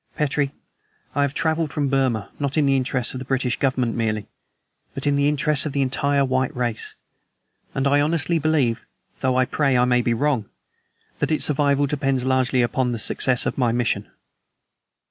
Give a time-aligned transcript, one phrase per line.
[0.15, 0.51] Petrie,
[1.13, 4.25] I have traveled from Burma not in the interests of the British Government merely,
[4.95, 6.95] but in the interests of the entire white race,
[7.75, 8.81] and I honestly believe
[9.19, 10.45] though I pray I may be wrong
[11.19, 14.09] that its survival depends largely upon the success of my mission."